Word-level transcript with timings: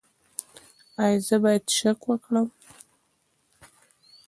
ایا 1.03 1.19
زه 1.27 1.35
باید 1.43 1.63
شک 1.77 1.99
وکړم؟ 2.05 2.47